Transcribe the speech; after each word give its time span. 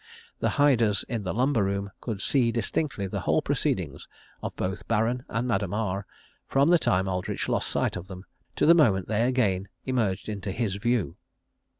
The 0.39 0.49
hiders 0.57 1.05
in 1.07 1.21
the 1.21 1.31
lumber 1.31 1.63
room 1.63 1.91
could 2.01 2.23
see 2.23 2.51
distinctly 2.51 3.05
the 3.05 3.19
whole 3.19 3.43
proceedings 3.43 4.07
of 4.41 4.55
both 4.55 4.87
Baron 4.87 5.23
and 5.29 5.47
Madame 5.47 5.75
R, 5.75 6.07
from 6.47 6.69
the 6.69 6.79
time 6.79 7.07
Aldridge 7.07 7.47
lost 7.47 7.69
sight 7.69 7.95
of 7.95 8.07
them 8.07 8.25
to 8.55 8.65
the 8.65 8.73
moment 8.73 9.07
they 9.07 9.21
again 9.21 9.67
emerged 9.85 10.27
into 10.27 10.51
his 10.51 10.77
view. 10.77 11.17